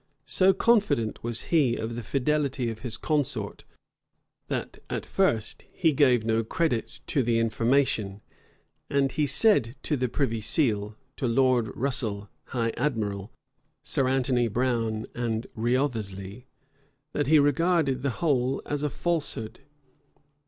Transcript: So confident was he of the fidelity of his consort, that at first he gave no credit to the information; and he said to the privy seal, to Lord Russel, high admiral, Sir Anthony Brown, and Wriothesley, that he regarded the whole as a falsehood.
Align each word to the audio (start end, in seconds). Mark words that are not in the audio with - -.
So 0.25 0.51
confident 0.51 1.21
was 1.23 1.41
he 1.53 1.75
of 1.75 1.95
the 1.95 2.01
fidelity 2.01 2.71
of 2.71 2.79
his 2.79 2.97
consort, 2.97 3.65
that 4.47 4.79
at 4.89 5.05
first 5.05 5.65
he 5.71 5.93
gave 5.93 6.25
no 6.25 6.43
credit 6.43 7.01
to 7.05 7.21
the 7.21 7.37
information; 7.37 8.21
and 8.89 9.11
he 9.11 9.27
said 9.27 9.75
to 9.83 9.95
the 9.95 10.09
privy 10.09 10.41
seal, 10.41 10.95
to 11.17 11.27
Lord 11.27 11.69
Russel, 11.77 12.29
high 12.45 12.73
admiral, 12.77 13.31
Sir 13.83 14.07
Anthony 14.09 14.47
Brown, 14.47 15.05
and 15.13 15.45
Wriothesley, 15.53 16.47
that 17.13 17.27
he 17.27 17.37
regarded 17.37 18.01
the 18.01 18.09
whole 18.09 18.63
as 18.65 18.81
a 18.81 18.89
falsehood. 18.89 19.59